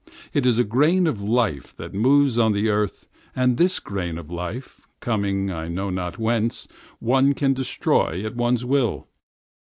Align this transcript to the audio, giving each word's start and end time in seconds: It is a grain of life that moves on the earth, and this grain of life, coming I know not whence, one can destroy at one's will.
It 0.33 0.47
is 0.47 0.57
a 0.57 0.63
grain 0.63 1.05
of 1.05 1.21
life 1.21 1.75
that 1.77 1.93
moves 1.93 2.39
on 2.39 2.53
the 2.53 2.69
earth, 2.69 3.07
and 3.35 3.57
this 3.57 3.77
grain 3.79 4.17
of 4.17 4.31
life, 4.31 4.81
coming 4.99 5.51
I 5.51 5.67
know 5.67 5.91
not 5.91 6.17
whence, 6.17 6.67
one 6.97 7.33
can 7.35 7.53
destroy 7.53 8.25
at 8.25 8.35
one's 8.35 8.65
will. 8.65 9.07